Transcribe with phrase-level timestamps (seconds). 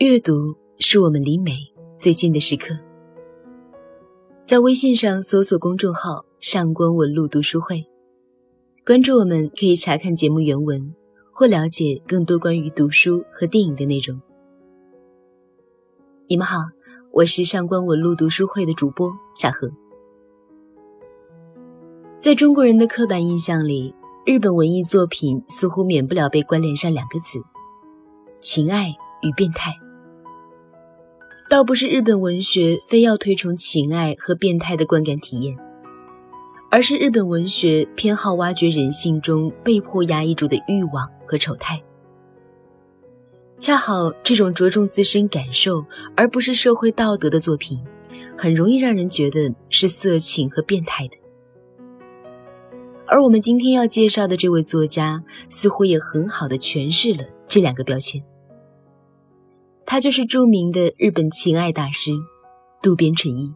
[0.00, 1.54] 阅读是我们离美
[1.98, 2.72] 最近的时刻。
[4.44, 7.84] 在微信上搜索公众号“上官文露读书会”，
[8.86, 10.94] 关注我们可以查看节目原文
[11.32, 14.20] 或了解更多关于读书和电影的内容。
[16.28, 16.58] 你们好，
[17.10, 19.68] 我是上官文露读书会的主播小何。
[22.20, 23.92] 在中国人的刻板印象里，
[24.24, 27.40] 日本文艺作品似乎免不了被关联上两个词：
[28.40, 29.72] 情爱与变态。
[31.48, 35.56] 倒不是日本文学非要推崇情爱和变态的观感体验，
[36.70, 41.82] 而是日本文学偏好挖掘人性中被迫压抑住的欲望和丑态。
[43.58, 45.82] 恰好这种着重自身感受
[46.14, 47.82] 而不是社会道德的作品，
[48.36, 51.16] 很容易让人觉得是色情和变态的。
[53.06, 58.22] 而我们今天要介绍的这位作家，似乎也很好的诠释了这两个标签。
[59.90, 62.12] 他就是著名的日本情爱大师
[62.82, 63.54] 渡边淳一。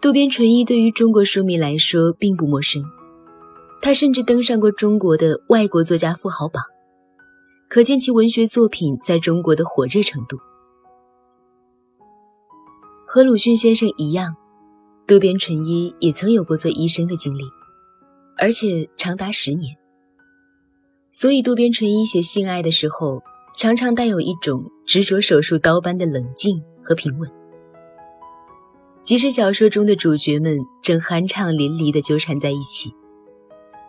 [0.00, 2.84] 渡边淳一对于中国书迷来说并不陌生，
[3.82, 6.62] 他甚至登上过中国的外国作家富豪榜，
[7.68, 10.38] 可见其文学作品在中国的火热程度。
[13.08, 14.36] 和鲁迅先生一样。
[15.04, 17.42] 渡边淳一也曾有过做医生的经历，
[18.38, 19.76] 而且长达十年。
[21.10, 23.20] 所以渡边淳一写性爱的时候，
[23.56, 27.30] 常常带有一种执着手术刀般的冷静和平稳。
[29.02, 32.94] 即使小说中的主角们正酣畅淋漓地纠缠在一起，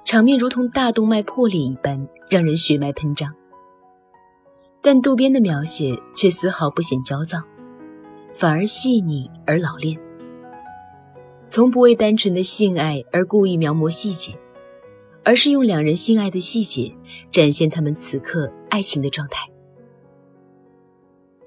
[0.05, 3.31] 场面如同大动脉破裂一般，让人血脉喷张，
[4.81, 7.39] 但渡边的描写却丝毫不显焦躁，
[8.33, 9.99] 反而细腻而老练。
[11.47, 14.33] 从不为单纯的性爱而故意描摹细节，
[15.23, 16.95] 而是用两人性爱的细节
[17.29, 19.50] 展现他们此刻爱情的状态。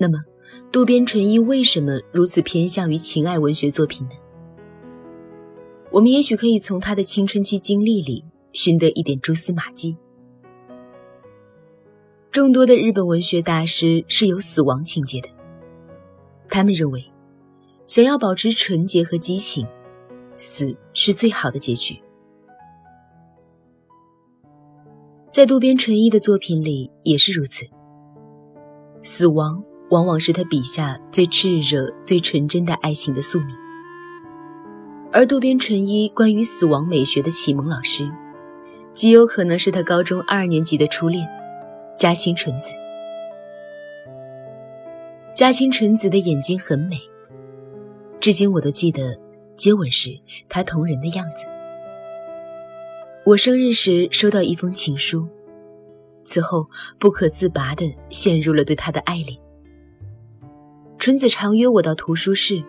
[0.05, 0.19] 那么，
[0.71, 4.15] 渡边淳一为什么如此偏向于情爱文学作品呢？
[5.91, 9.97] 我们也许可以从他的青春期经历里寻得一点蛛丝马迹。
[12.31, 15.29] 众多的日本文学大师是有死亡情节的，
[16.51, 17.03] 他们认为，
[17.87, 19.67] 想要保持纯洁和激情。
[20.37, 21.99] 死是最好的结局。
[25.31, 27.65] 在渡边淳一的作品里也是如此。
[29.03, 33.55] 死亡往往是他笔下最炽热、最纯真的爱情的宿命。
[35.13, 38.11] 而渡边淳一关于死亡美学的启蒙老师，
[38.93, 41.27] 极有可能是他高中二年级的初恋，
[41.97, 42.73] 加清纯子。
[45.35, 47.01] 加清纯子的眼睛很美，
[48.21, 49.19] 至今我都记得。
[49.57, 50.19] 接吻时，
[50.49, 51.47] 他同人的样子。
[53.25, 55.29] 我生日时收到一封情书，
[56.25, 56.69] 此后
[56.99, 59.39] 不可自拔地陷入了对他的爱恋。
[61.05, 62.65] 纯子常约我到图书室，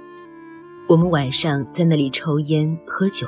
[0.90, 3.26] 我们晚上在那里抽烟喝酒。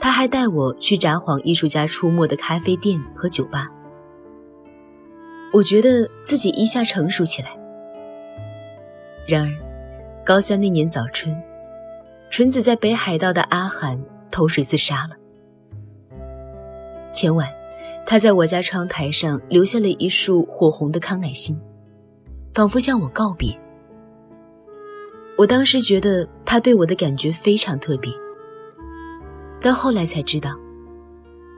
[0.00, 3.68] 他还带我去札幌艺术家出没的咖啡店和酒吧。
[5.52, 7.50] 我觉得自己一下成熟起来。
[9.28, 9.52] 然而，
[10.24, 11.36] 高三那年早春。
[12.30, 15.14] 纯子在北海道的阿寒投水自杀了。
[17.12, 17.46] 前晚，
[18.06, 21.60] 他在我家窗台上留下了一束火红的康乃馨，
[22.54, 23.54] 仿佛向我告别。
[25.36, 28.12] 我当时觉得他对我的感觉非常特别，
[29.60, 30.56] 但后来才知道，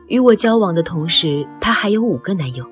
[0.08, 2.66] 与我交往的同时，他还有五个男友，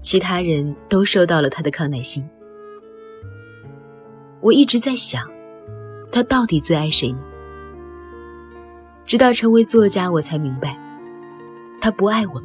[0.00, 2.28] 其他人都收到了他的康乃馨。
[4.40, 5.32] 我一直在想。
[6.12, 7.18] 他到底最爱谁呢？
[9.04, 10.78] 直到成为作家，我才明白，
[11.80, 12.44] 他不爱我们，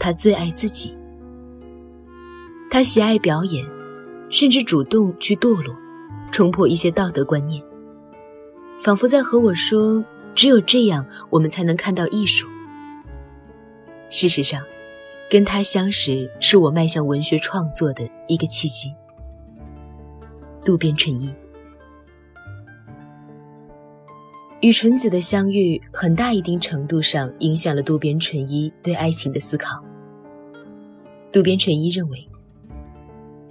[0.00, 0.92] 他最爱自己。
[2.68, 3.64] 他喜爱表演，
[4.30, 5.76] 甚至主动去堕落，
[6.36, 7.62] 冲破一些道德观念，
[8.82, 10.04] 仿佛在和我说：
[10.34, 12.46] 只有这样，我们才能看到艺术。
[14.10, 14.62] 事实上，
[15.30, 18.92] 跟他相识是我迈向文学创作的一个契机。
[20.62, 21.32] 渡边淳一。
[24.60, 29.82] 与纯子的相遇，很大一定程度上影响了渡边淳一对爱情的思考。
[31.32, 32.28] 渡边淳一认为，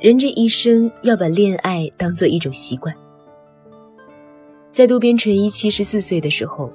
[0.05, 2.95] 人这一生要把恋爱当做一种习惯。
[4.71, 6.71] 在渡边淳一七十四岁的时候，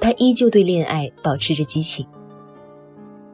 [0.00, 2.06] 他依旧对恋爱保持着激情。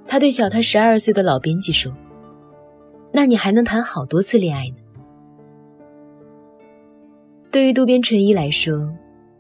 [0.05, 1.93] 他对小他十二岁的老编辑说
[3.15, 4.77] ：“那你还能谈好多次恋爱呢。”
[7.53, 8.93] 对于渡边淳一来说，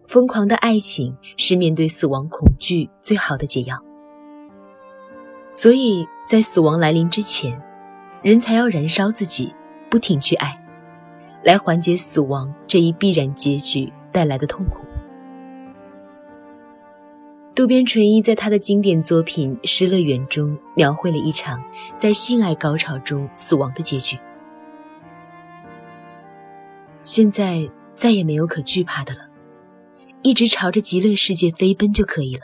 [0.04, 3.76] 疯狂的爱情是面对死亡恐惧最好的解药，
[5.50, 7.60] 所以在死亡来临之前，
[8.22, 9.52] 人才要燃烧自己，
[9.88, 10.58] 不停去爱，
[11.42, 14.84] 来缓解死亡这一必然结局带来的痛苦。
[17.54, 21.62] 渡边淳一在他的经典作品《失乐园》中描绘了一场
[21.96, 24.18] 在性爱高潮中死亡的结局。
[27.02, 29.20] 现在再也没有可惧怕的了，
[30.20, 32.42] 一直朝着极乐世界飞奔就可以了。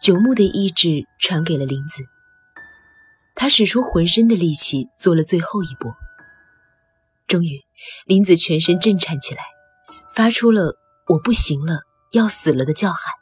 [0.00, 2.04] 九牧的意志传给了林子，
[3.38, 5.94] 他使出浑身的力气做了最后一搏。
[7.28, 7.62] 终于，
[8.04, 9.42] 林子全身震颤起来，
[10.12, 10.76] 发出了
[11.06, 11.82] “我不行了”。
[12.12, 13.12] 要死了的叫喊，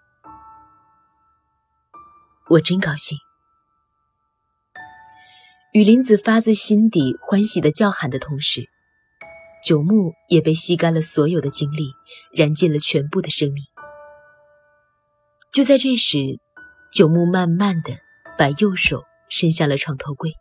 [2.48, 3.18] 我真高兴。
[5.72, 8.70] 与林子发自心底欢喜的叫喊的同时，
[9.64, 11.90] 九牧也被吸干了所有的精力，
[12.32, 13.64] 燃尽了全部的生命。
[15.50, 16.38] 就在这时，
[16.92, 17.98] 九牧慢慢的
[18.38, 20.34] 把右手伸向了床头柜，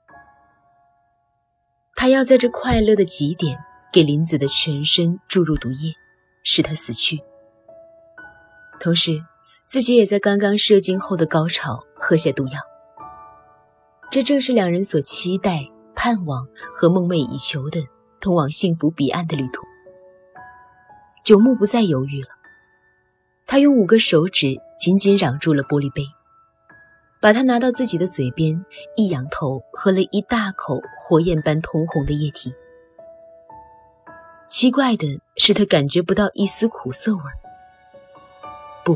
[1.95, 3.57] 他要在这快乐的极点
[3.91, 5.93] 给林子的全身注入毒液，
[6.43, 7.19] 使他死去。
[8.79, 9.23] 同时，
[9.65, 12.59] 自己也在刚刚射精后的高潮喝下毒药。
[14.11, 15.65] 这正是两人所期待、
[15.95, 17.81] 盼望和梦寐以求的
[18.19, 19.61] 通往幸福彼岸的旅途。
[21.23, 22.29] 九牧不再犹豫了，
[23.47, 26.03] 他用五个手指紧紧嚷住了玻璃杯，
[27.25, 28.63] 把它拿到自己的嘴边，
[28.95, 32.53] 一仰头喝了一大口火焰般通红的液体。
[34.47, 37.33] 奇怪的是，他感觉不到一丝苦涩味儿。
[38.83, 38.95] 不，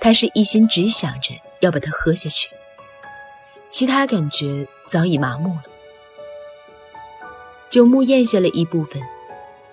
[0.00, 2.48] 他是一心只想着要把它喝下去，
[3.70, 5.62] 其他感觉早已麻木了。
[7.68, 9.00] 九牧咽下了一部分，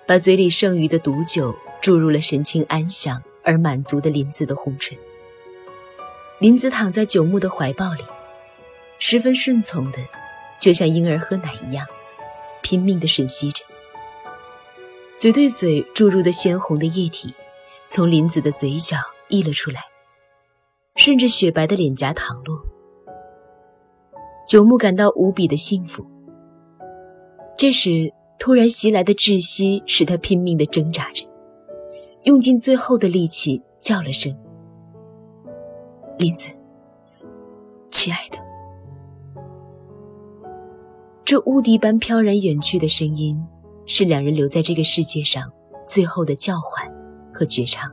[0.06, 4.96] 把嘴里剩余的毒酒注入了神情安详而满足的林子的红唇。
[6.40, 8.04] 林子躺在九牧的怀抱里，
[8.98, 9.98] 十分顺从的，
[10.60, 11.86] 就像婴儿喝奶一样，
[12.62, 13.64] 拼命的吮吸着，
[15.16, 17.34] 嘴对嘴注入的鲜红的液体，
[17.88, 18.96] 从林子的嘴角。
[19.30, 19.82] 溢了出来，
[20.96, 22.58] 顺着雪白的脸颊淌落。
[24.46, 26.02] 九牧感到无比的幸福。
[27.58, 31.26] 这时，突然袭来的窒息使他拼命地挣扎着，
[32.22, 34.34] 用尽最后的力气叫了声
[36.18, 36.48] ：“林子，
[37.90, 38.38] 亲爱的。”
[41.24, 43.40] 这无敌般飘然远去的声音，
[43.86, 45.52] 是两人留在这个世界上
[45.86, 46.90] 最后的叫唤
[47.32, 47.90] 和绝唱。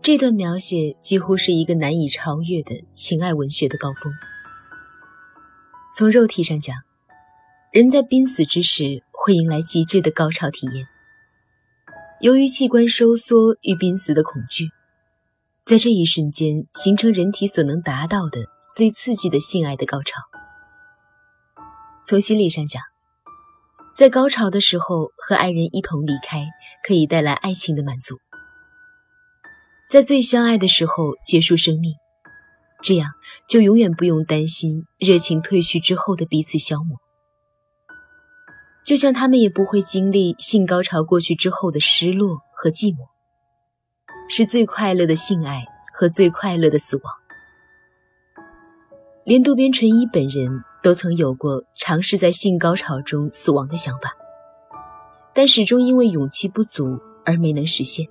[0.00, 4.12] 这段描写几乎是一个难以超越的情爱文学的高峰。
[5.96, 6.74] 从肉体上讲，
[7.70, 10.86] 人在濒死之时会迎来极致的高潮体验。
[12.24, 14.70] 由于器官收缩与濒死的恐惧，
[15.66, 20.22] 在这一瞬间形成人体所能达到的最刺激的性爱的高潮。
[22.06, 22.80] 从心理上讲，
[23.94, 26.46] 在高潮的时候和爱人一同离开，
[26.82, 28.16] 可以带来爱情的满足。
[29.90, 31.92] 在最相爱的时候结束生命，
[32.82, 33.10] 这样
[33.46, 36.96] 就永远不用担心热情褪去之后的彼此消磨。
[38.84, 43.08] 就像他们也不会经历性高潮过去之后的失落和寂寞，
[44.28, 45.64] 是最快乐的性爱
[45.94, 47.14] 和最快乐的死亡。
[49.24, 54.12] 连渡边淳一本人都曾有过尝试在性高潮中死亡的想法，
[55.32, 58.06] 但始终因为勇气不足而没能实现。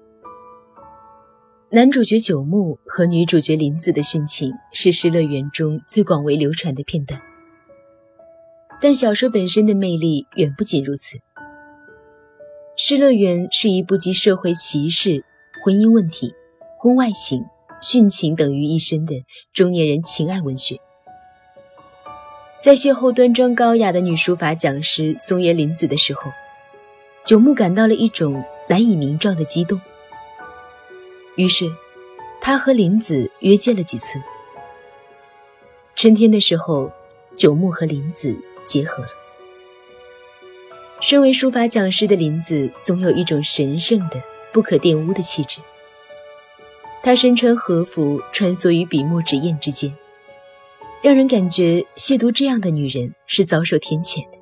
[1.70, 7.22] 男主角九牧和女主角林子的殉情是《失乐园》中最广为流传的片段，
[8.84, 11.16] 但小说本身的魅力远不仅如此。
[12.76, 15.24] 《失乐园》是一部集社会歧视、
[15.64, 16.36] 婚姻问题、
[16.78, 17.46] 婚外情、
[17.82, 19.24] 殉情等于一身的
[19.54, 20.76] 中年人情爱文学。
[22.62, 26.30] 在邂逅端庄高雅的女书法讲师松原林子的时候，
[27.24, 29.80] 九牧感到了一种难以名状的激动。
[31.38, 31.72] 于是，
[32.42, 34.22] 他和林子约见了几次。
[35.96, 36.92] 春天的时候，
[37.38, 39.10] 九牧和林子结合了。
[41.02, 44.22] 身为书法讲师的林子，总有一种神圣的、
[44.54, 45.60] 不可玷污的气质。
[47.02, 49.94] 她身穿和服，穿梭于笔墨纸砚之间，
[51.02, 54.38] 让人感觉亵渎这样的女人是遭受天谴的。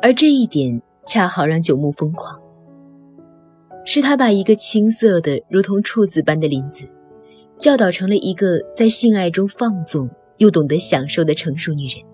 [0.00, 2.40] 而这一点，恰好让九牧疯狂。
[3.84, 6.88] 是他把一个青涩的如同处子般的林子，
[7.58, 12.13] 教导成了一个在性爱中放纵又懂得享受的成熟女人。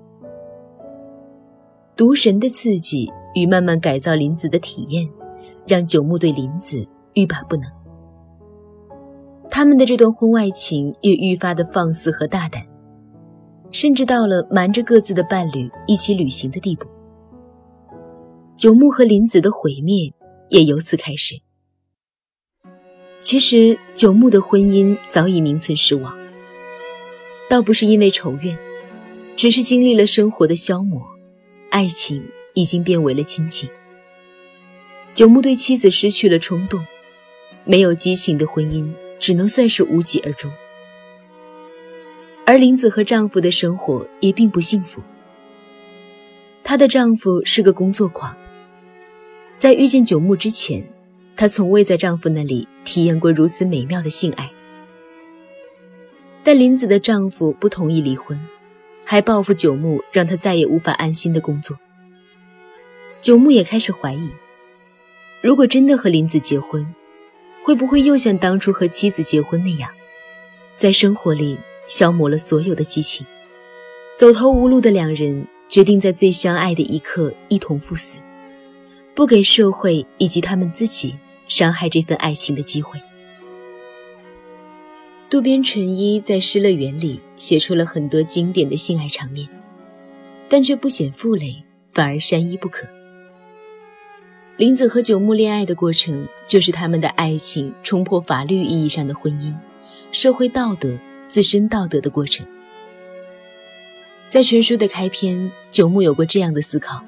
[2.01, 5.07] 毒神的刺激与慢慢改造林子的体验，
[5.67, 7.71] 让九牧对林子欲罢不能。
[9.51, 12.67] 他们的这段婚外情也愈发的放肆和大胆，
[13.71, 16.87] 甚至到了瞒着各自的伴侣一起旅行的地步。
[18.57, 20.11] 九牧和林子的毁灭
[20.49, 21.35] 也由此开始。
[23.21, 26.17] 其实，九牧的婚姻早已名存实亡，
[27.51, 28.57] 倒不是因为仇怨，
[29.37, 31.03] 只是经历了生活的消磨，
[31.71, 32.23] 爱情
[32.55, 33.69] 已经变为了亲情。
[35.15, 36.85] 九牧对妻子失去了冲动，
[37.65, 40.51] 没有激情的婚姻只能算是无疾而终。
[42.45, 45.03] 而林子和丈夫的生活也并不幸福。
[46.65, 48.37] 她的丈夫是个工作狂，
[49.57, 50.85] 在遇见九牧之前。
[51.37, 54.51] 她从未在丈夫那里体验过如此美妙的性爱，
[56.45, 58.39] 但林子的丈夫不同意离婚，
[59.11, 61.77] 还报复九牧，让他再也无法安心的工作。
[63.21, 64.31] 九牧也开始怀疑，
[65.41, 66.87] 如果真的和林子结婚，
[67.65, 69.91] 会不会又像当初和妻子结婚那样，
[70.77, 73.27] 在生活里消磨了所有的激情？
[74.17, 78.19] 走投无路的两人决定在最相爱的一刻一同赴死，
[79.13, 81.17] 不给社会以及他们自己。
[81.49, 82.97] 伤害这份爱情的机会。
[85.31, 89.49] 渡边淳一在《失乐园》里写出了很多经典的性爱场面，
[90.49, 91.55] 但却不显负累，
[91.87, 92.85] 反而山一不可。
[94.57, 99.55] 林子和九牧恋爱的过程，就是他们的爱情冲破法律意义上的婚姻、
[100.11, 102.45] 社会道德、自身道德的过程。
[104.29, 107.01] 在全书的开篇，九牧有过这样的思考。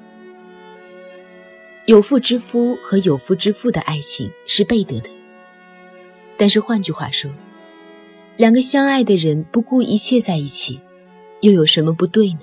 [1.87, 5.09] 有妇之夫和有夫之妇的爱情是背德的，
[6.37, 7.29] 但是换句话说，
[8.35, 10.79] 两个相爱的人不顾一切在一起，
[11.41, 12.39] 又有什么不对呢？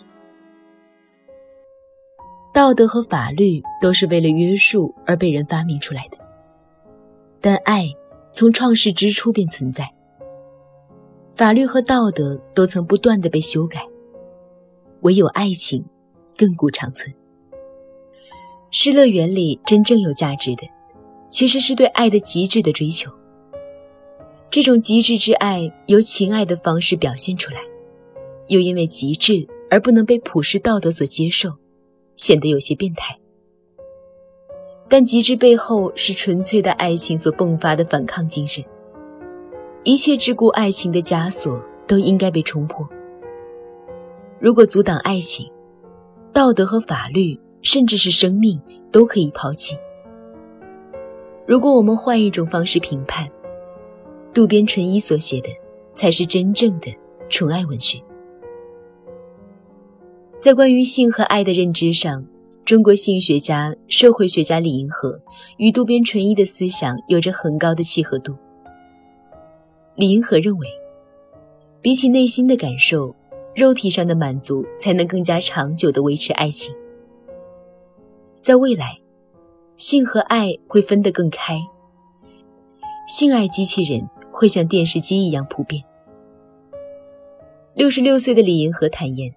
[2.55, 6.19] 道德和法律都是为了约束而被人发明出来的，
[7.41, 7.89] 但爱
[8.33, 9.89] 从创世之初便存在。
[11.33, 13.85] 法律和道德都曾不断的被修改，
[15.01, 15.85] 唯有爱情
[16.37, 17.13] 亘古长存。
[18.71, 20.63] 《失乐园》里真正有价值的，
[21.29, 23.11] 其实是对爱的极致的追求。
[24.51, 27.59] 这种极致之爱由情爱的方式表现出来，
[28.49, 31.51] 又因为极致而不能被普世道德所接受，
[32.17, 33.17] 显得有些变态。
[34.89, 38.65] 但极致背后是纯粹的爱情所迸发的反抗精神。
[39.85, 42.89] 一切桎梏爱情的枷锁都应该被冲破。
[44.41, 45.49] 如果阻挡爱情，
[46.33, 47.39] 道德和法律。
[47.63, 48.59] 甚至是生命
[48.91, 49.77] 都可以抛弃。
[51.47, 53.31] 如果我们换一种方式评判，
[54.33, 55.49] 渡边淳一所写的
[55.93, 56.95] 才是真正的
[57.29, 58.01] 纯爱文学。
[60.39, 62.25] 在关于性和爱的认知上，
[62.65, 65.21] 中国性学家、社会学家李银河
[65.59, 68.37] 与渡边淳一的思想有着很高的契合度。
[69.97, 70.69] 李银河认为，
[71.83, 73.15] 比起内心的感受，
[73.55, 76.75] 肉体上的满足才能更加长久地维持爱情。
[78.41, 78.97] 在未来，
[79.77, 81.61] 性和爱会分得更开，
[83.09, 84.09] 性爱机器人
[84.41, 85.85] 会像电视机一样普遍。
[87.75, 89.31] 六十六岁的李银河坦言：“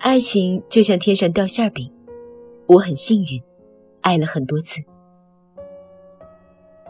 [0.00, 1.92] 爱情就像天上掉馅饼，
[2.68, 3.42] 我很幸运，
[4.00, 4.80] 爱了很多次。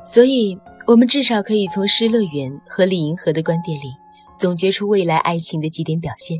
[0.04, 3.92] 所以，我们至少可以从《失乐园》和李银河的观点里，
[4.38, 6.38] 总结出未来爱情的几点表现：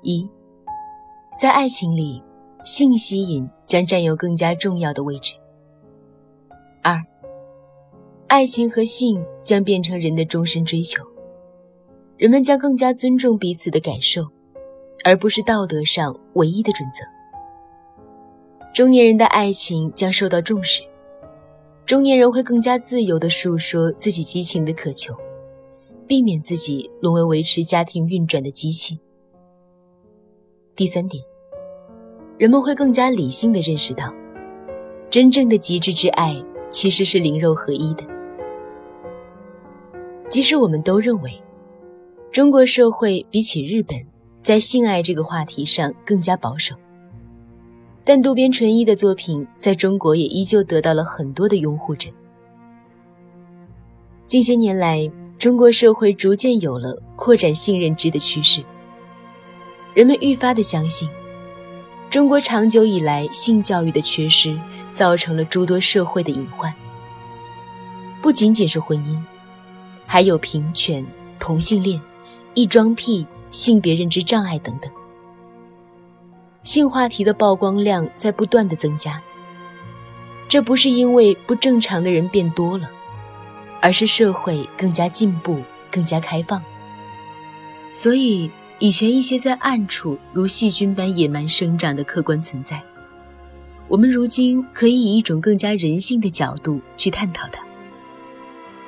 [0.00, 0.26] 一，
[1.38, 2.22] 在爱情里。
[2.64, 5.36] 性吸引将占有更加重要的位置。
[6.82, 7.00] 二，
[8.28, 11.04] 爱情和性将变成人的终身追求，
[12.16, 14.26] 人们将更加尊重彼此的感受，
[15.04, 17.04] 而不是道德上唯一的准则。
[18.74, 20.82] 中年人的爱情将受到重视，
[21.86, 25.14] 中年人会更加自由地诉说自己激情的渴求，
[26.06, 28.98] 避免自己沦为维持家庭运转的机器。
[30.74, 31.22] 第三点。
[32.38, 34.12] 人们会更加理性地认识到，
[35.08, 36.36] 真正的极致之爱
[36.68, 38.04] 其实是灵肉合一的。
[40.28, 41.40] 即使我们都认为，
[42.30, 43.96] 中国社会比起日本
[44.42, 46.74] 在性爱这个话题上更加保守，
[48.04, 52.10] 但渡边淳一的作品在中国也依旧得到了很多的拥护者。
[54.26, 58.62] 近些年来，中国社会逐渐有了扩展性认知的趋势，
[59.94, 61.08] 人们愈发的相信。
[62.10, 64.58] 中国长久以来性教育的缺失，
[64.92, 66.72] 造成了诸多社会的隐患。
[68.20, 69.16] 不仅仅是婚姻，
[70.06, 71.04] 还有平权、
[71.38, 72.00] 同性恋、
[72.54, 74.90] 异装癖、性别认知障碍等等。
[76.62, 79.20] 性话题的曝光量在不断的增加。
[80.48, 82.88] 这不是因为不正常的人变多了，
[83.80, 85.60] 而是社会更加进步、
[85.90, 86.62] 更加开放。
[87.90, 92.80] 所以，以前一些在暗处如细菌般野蛮生长的客观存在，
[93.88, 97.60] 我们如今可以以一种更加人性的角度去探讨它，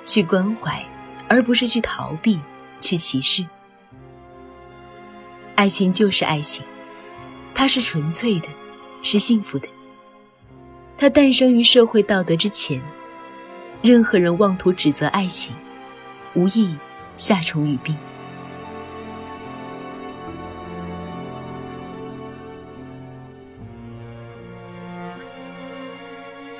[0.06, 0.84] 去关怀，
[1.28, 2.40] 而不是去逃避、
[2.80, 3.44] 去歧视。
[5.54, 6.64] 爱情就是爱情，
[7.54, 8.48] 它是纯粹的，
[9.02, 9.68] 是幸福的。
[10.96, 12.80] 它诞生于社会道德之前，
[13.82, 15.54] 任何人妄图指责爱情，
[16.34, 16.76] 无异
[17.16, 17.96] 下虫语病。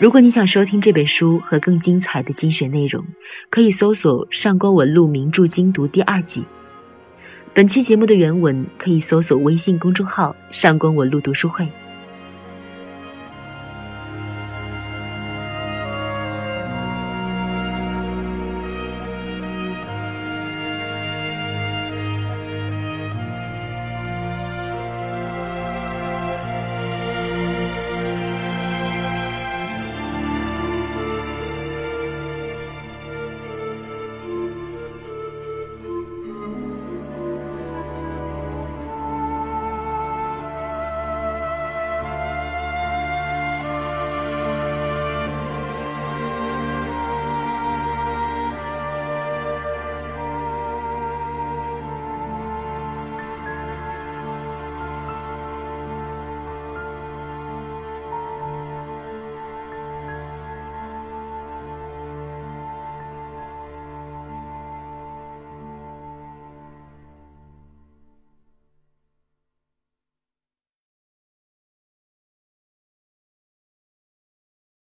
[0.01, 3.05] 如果你想收听这本书和更精彩的精选内容，
[3.51, 6.45] 可以搜索《上官文录名著精读》第二季。
[7.53, 11.69] 本期节目的原文可以搜索微信公众号“上官文录读书会”。